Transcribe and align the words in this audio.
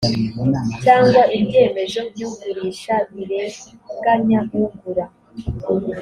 cyangwa 0.83 1.21
ibyemezo 1.39 1.99
by’ugurisha 2.11 2.95
birenganya 3.13 4.39
ugura 4.63 5.05